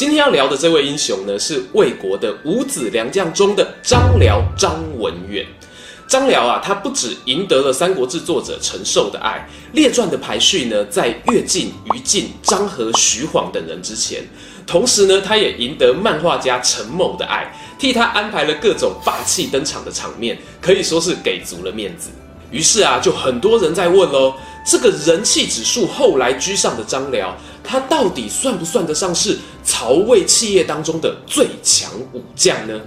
[0.00, 5.44] 今天要聊的这位英雄呢，是魏国的五子良将中的张辽张文远。
[6.08, 14.24] 张辽啊，他不只赢得了《三国志》作者陈寿的爱，列传的排序呢，在乐进、于禁、张和、徐晃等人之前。
[14.66, 22.08] 同时呢，他也赢得漫画家陈某的爱，替他安排了各种霸气登场的场面，可以说是给足了面子。
[22.50, 24.32] 于是啊，就很多人在问喽，
[24.64, 27.36] 这个人气指数后来居上的张辽。
[27.62, 32.80] 他到底算不算得上是曹魏企业当中的最强武将呢？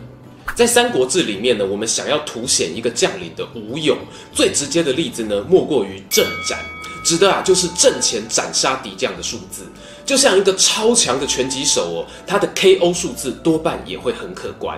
[0.56, 3.98] 在《三国志》里面呢，我们想要凸显一个将领的武勇，
[4.34, 6.60] 最直接的例子呢，莫过于阵斩，
[7.06, 9.64] 指的啊就是阵前斩杀敌将的数字。
[10.06, 14.78] 就像一个超强的拳击手哦，他的 KO 数字多半也会很可观。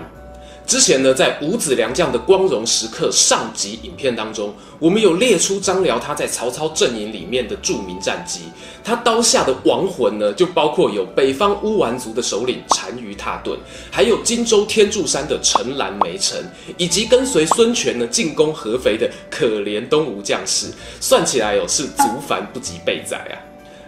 [0.66, 8.42] 之前呢，在五子良将的光荣时刻上集影片当中，我们有列出张辽他在曹操阵营里面的著名战绩。
[8.84, 13.56] 他刀下的亡魂呢，就包括有北方乌丸族的首领单于蹋顿，
[13.92, 16.38] 还有荆州天柱山的陈兰梅城，
[16.78, 20.68] 以及跟随孙权呢进攻合肥的可怜东吴将士。
[21.00, 23.38] 算起来哦，是族繁不及备载啊。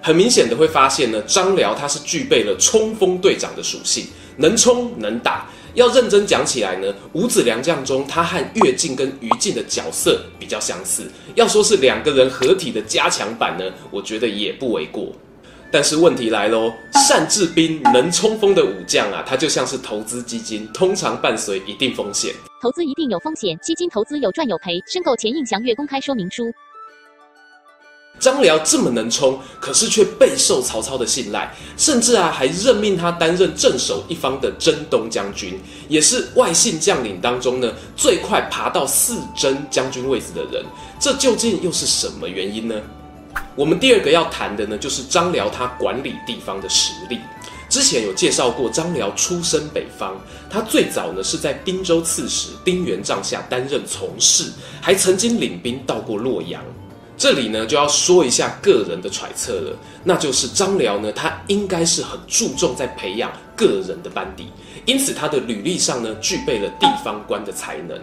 [0.04, 4.06] 很明显的会发现呢，张辽他是具备了冲锋队长的属性，
[4.38, 5.50] 能冲能打。
[5.78, 11.04] 要认真讲起来呢，五子良将中，他和乐进跟于禁的角色比较相似。
[11.36, 15.14] 要说是两个人合体的加强版呢，我觉得也不为过。
[15.72, 16.74] 但是问题来喽，
[17.08, 22.34] 善治兵、能冲锋的武将啊，他就像是投资基金，通常伴随一定风险。
[22.60, 26.52] 投资一定有风险，基金投资有赚有赔，申购前应详阅公开说明书。
[28.20, 40.66] 张辽这么能冲，可是却备受曹操的信赖，甚至啊还任命他担任镇守一方的征东将军，也是外姓将领当中呢最快爬到四征将军位置的人。
[41.00, 42.76] 这究竟又是什么原因呢？
[43.56, 47.20] 我们第二个要谈的呢，就是张辽他管理地方的实力。
[47.70, 50.16] 之前有介绍过，张辽出身北方，
[50.50, 54.52] 他最早呢是在滨州刺史丁原帐下担任从事，
[54.82, 56.64] 还曾经领兵到过洛阳。
[57.18, 64.52] 这里呢就要说一下个人的揣测了，那就是张辽呢，他应该是很注重在培养个人的班底，
[64.86, 68.00] 因此他的履历上呢具备了地方官的才能。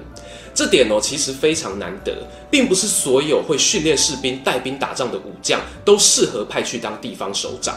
[0.53, 7.77] 这点哦其实非常难得，并不是所有会训练士兵、带兵打仗的武将都适合派去当地方首长。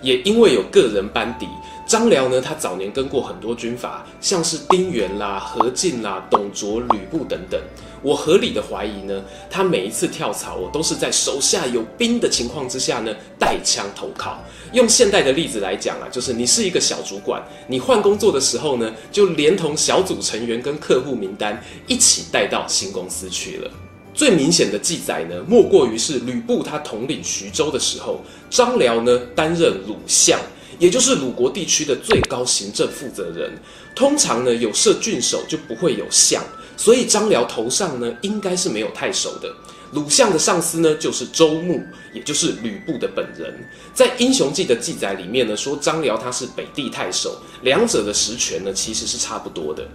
[0.00, 1.46] 也因为有个人班底，
[1.88, 7.58] 张辽呢他早年跟过很多军阀，像是丁原啦、何进啦、董卓、吕布等等。
[8.02, 14.38] 我合理的怀疑呢，他每一次跳槽，我都是在手下有兵的情况之下呢，带枪投靠。
[14.74, 23.70] 用现代的例子来讲啊，就是你是一个小主管，你换工作的时候呢，就连同小组成员跟客户名单一起带到新公司去了。
[24.12, 30.38] 最明显的记载呢，莫过于是吕布他统领徐州的时候，张辽呢担任鲁相，
[30.78, 33.50] 也就是鲁国地区的最高行政负责人。
[33.94, 36.42] 通常呢，有设郡守就不会有相。
[36.76, 39.52] 所以张辽头上呢，应该是没有太守的。
[39.92, 43.52] 鲁相的上司呢，就是周穆，也就是吕布的本人。
[43.94, 49.88] 在《英雄记》的记载里面呢，说张辽他是北地太守，两者的实权呢，其实是差不多的。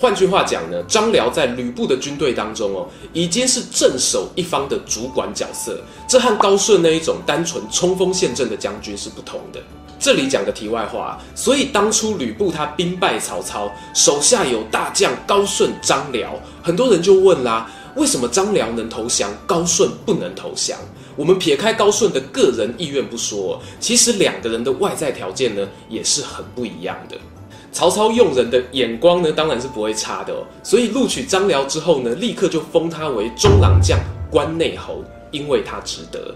[0.00, 5.78] 换句话讲呢，张辽在吕布的军队当中哦，已经是镇守一方的主管角色，
[6.08, 9.60] 这和高顺那一种单纯冲锋陷阵的将军是不同的。
[9.98, 20.78] 这里讲个题外话，所以当初吕布他兵败曹操，手下有大将高顺、张辽，很多人就问啦，为什么张辽能投降，高顺不能投降？
[21.14, 27.18] 我们撇开高顺的个人意愿不说，其实两个人的外在条件呢，也是很不一样的。
[27.72, 33.98] 曹操用人的眼光呢，当然是不会差的哦，所以录取张辽之后呢，立刻就封他为中郎将、
[34.30, 36.34] 关内侯，因为他值得。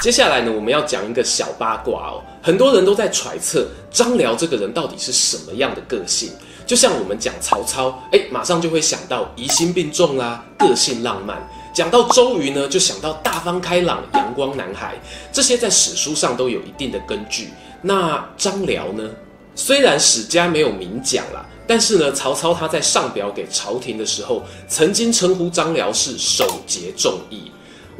[0.00, 2.22] 接下来呢，我们要讲一个小八卦哦。
[2.42, 6.30] 很多人都在揣测张辽这个人到底是什么样的个性。
[6.66, 11.36] 就像我们讲曹操，哎，马上就会想到疑心病重啦，个性浪漫；
[11.72, 14.96] 讲到周瑜呢，就想到大方开朗、阳光男孩。
[15.30, 17.50] 这些在史书上都有一定的根据。
[17.80, 19.08] 那张辽呢？
[19.54, 27.50] 虽然史家没有明讲啦，但是呢，曹操他在上表给朝廷的时候，曾经称呼张辽是守节重义。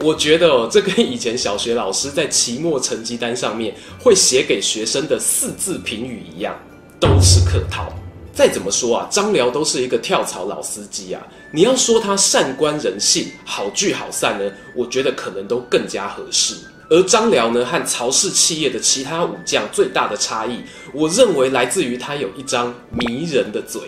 [0.00, 6.58] 我觉得哦，这跟以前小学老师在期末成绩单上面会写给学生的四字评语一样，
[6.98, 7.92] 都是客套。
[8.34, 11.22] 再怎么说啊，张辽都是一个跳槽老司机啊。
[11.52, 16.54] 你要说他善观人性、好聚好散呢，我觉得可能都更加合适。
[16.92, 20.58] 而张辽呢，和曹氏企业的其他武将最大的差异，
[20.92, 23.80] 我认为来自于他有一张迷人的嘴。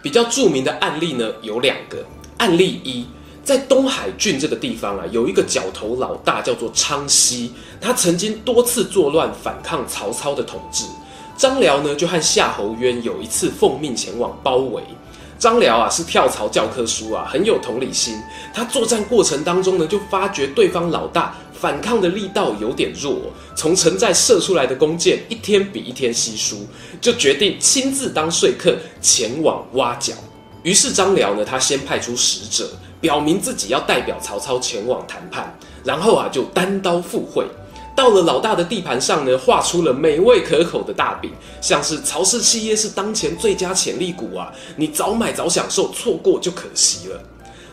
[0.00, 2.06] 比较著名的案例呢，有两个。
[2.38, 3.04] 案例一，
[3.42, 7.50] 在东海郡这个地方啊，有一个角头老大叫做昌豨，
[7.80, 10.84] 他曾经多次作乱反抗曹操的统治。
[11.36, 14.80] 张辽呢，就和夏侯渊有一次奉命前往包围。
[15.42, 18.14] 张辽啊，是跳槽教科书啊，很有同理心。
[18.54, 23.18] 他作战过程当中呢，就发觉对方老大反抗的力道有点弱，
[23.56, 26.64] 从城寨射出来的弓箭一天比一天稀疏，
[27.00, 30.14] 就决定亲自当说客前往挖角。
[30.62, 35.52] 于是张辽呢，他先派出使者，表明自己要代表曹操前往谈判，
[35.82, 37.44] 然后啊，就单刀赴会。
[37.94, 41.30] 到了老大的地盘上呢，画出了美味可口的大饼，
[41.60, 47.20] 像是曹氏企业是当前最佳潜力股啊，你早买早享受，错过就可惜了。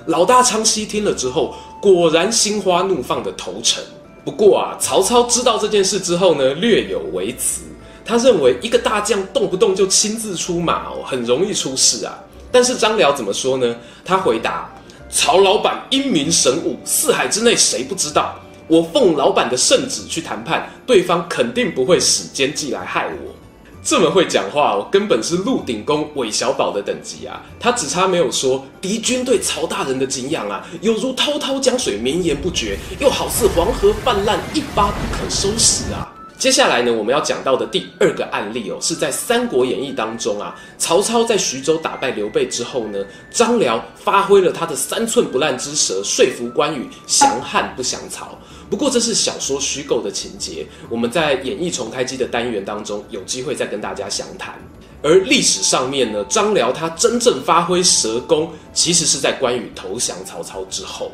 [0.07, 3.83] 老大昌熙听了之后，果然心花怒放的投诚。
[4.25, 7.61] 不过啊，曹操知道这件事之后呢，略有微词，
[8.03, 12.19] 他认为一个大将动不动就亲自出马哦，很容易出事啊。
[12.51, 13.75] 但是张辽怎么说呢？
[14.03, 14.69] 他回答：
[15.09, 18.35] 曹老板英明神武，四海之内谁不知道？
[18.69, 23.35] 我奉老板的圣旨去谈判，对方肯定不会使奸计来害我。
[23.81, 27.41] 这么会讲话，我根本是鹿鼎公韦小宝的等级啊！
[27.59, 36.13] 他只差没有说敌军对曹大人的敬仰啊，有如滔滔江水绵延不绝，又好似黄河泛滥，一发不可收拾啊！
[36.37, 42.99] 接下来呢，我们要讲到的第二个案例哦，是在《三国演义》当中啊，曹操在徐州打败刘备之后呢，
[43.31, 48.37] 张辽发挥了他的三寸不烂之舌，说服关羽降汉不降曹。
[48.69, 54.55] 不过这是小说虚构的情节，我们在演绎重开机的单元当中有机会再跟大家详谈。
[55.01, 61.11] 而历史上面呢，张辽他真正发挥蛇功，其实是在关羽投降曹操之后，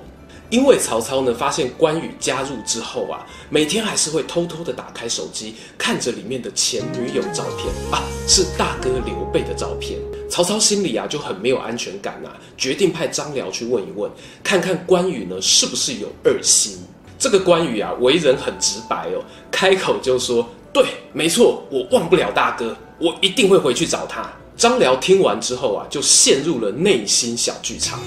[0.50, 10.00] 因为曹操呢发现关羽加入之后啊，每天还是会偷偷的打开手机，看着里面的前女友照片啊，是大哥刘备的照片。
[10.30, 14.12] 曹操心里啊就很没有安全感啊，决定派张辽去问一问，
[14.44, 16.80] 看看关羽呢是不是有二心。
[17.18, 28.00] 这个关羽啊，为人很直白哦，开口就说：“对，没错，我忘不了大哥，我一定会回去找他。”张辽听完之后啊，就陷入了内心小剧场。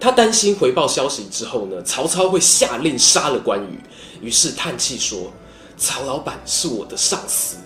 [0.00, 3.78] 他担心回报消息之后呢，曹操会下令杀了关羽，
[4.20, 5.32] 于是叹气说
[5.78, 7.56] ：“曹老板是我的上司，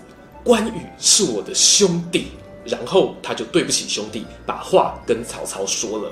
[0.44, 2.28] 关羽是我的兄弟。”
[2.68, 6.10] 然后他就对不起兄弟，把话跟曹操说了。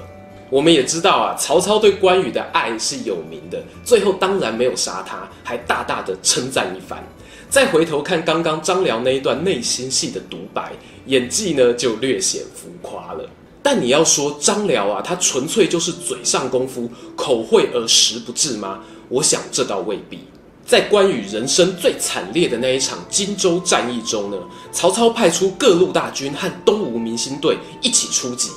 [0.51, 7.03] 我们也知道啊，曹操对关羽的爱是有名的，最后当然没有杀他，还大大的称赞一番。
[7.49, 10.73] 再回头看刚刚张辽那一段内心戏的独白，
[11.07, 13.29] 演技呢就略显浮夸了。
[13.63, 18.81] 但你要说张辽啊，他纯粹就是嘴上功夫，口惠而实不至吗？
[19.09, 20.21] 我想这倒未必。
[20.67, 24.37] 在关羽人生最惨烈的那一场荆州战役中呢，
[24.73, 28.51] 曹操派出各路大军和东吴明星队一起出击，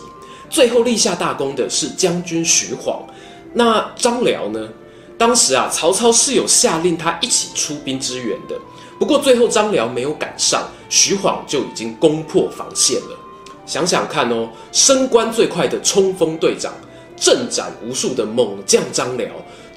[0.49, 3.03] 最后立下大功的是将军徐晃。
[3.53, 4.69] 那张辽呢？
[5.17, 8.55] 当时啊，曹操是有下令他一起出兵支援的，
[8.99, 13.17] 不过最后张辽没有赶上，徐晃就已经攻破防线了。
[13.65, 16.71] 想想看哦，升官最快的冲锋队长，
[17.17, 19.27] 征战无数的猛将张辽。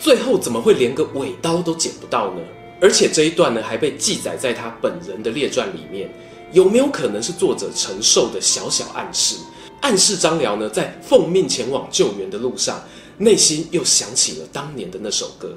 [0.00, 2.40] 最后怎么会连个尾刀都捡不到呢？
[2.80, 6.10] 而且这一段呢还被记载在他本人的列传里面，
[6.52, 9.36] 有没有可能是作者陈寿的小小暗示？
[9.82, 12.82] 暗示张辽呢在奉命前往救援的路上，
[13.18, 15.54] 内心又想起了当年的那首歌。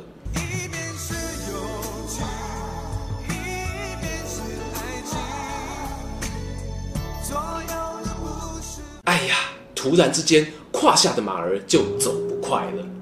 [9.06, 9.38] 哎呀，
[9.74, 12.93] 突然之间胯下的马儿就走不快了。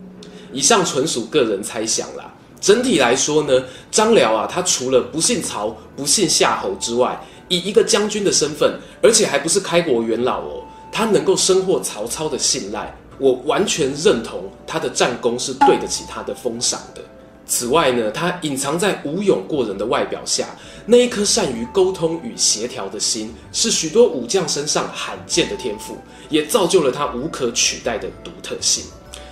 [0.51, 2.33] 以上纯属个人猜想啦。
[2.59, 17.01] 整体来说呢，张辽啊，他除了不信曹、不信夏侯之外，以一个将军的身份，而且还不是开国元老哦，他能够深获曹操的信赖，我完全认同他的战功是对得起他的封赏的。
[17.47, 20.47] 此外呢，他隐藏在武勇过人的外表下，
[20.85, 25.97] 那一颗善于沟通与协调的心，是许多武将身上罕见的天赋，
[26.29, 28.85] 也造就了他无可取代的独特性。